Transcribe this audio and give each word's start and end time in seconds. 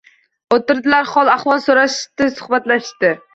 O'tirdilar, 0.55 1.05
hol 1.11 1.29
ahvol 1.33 1.61
so'rashishdi, 1.67 2.31
suhbatlashishdi. 2.41 3.15